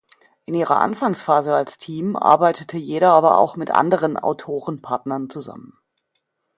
In 0.45 0.55
ihrer 0.55 0.79
Anfangsphase 0.79 1.53
als 1.53 1.77
Team 1.77 2.15
arbeitete 2.15 2.75
jeder 2.79 3.11
aber 3.13 3.37
auch 3.37 3.55
mit 3.55 3.69
anderen 3.69 4.17
Autoren-Partnern 4.17 5.29
zusammen. 5.29 5.77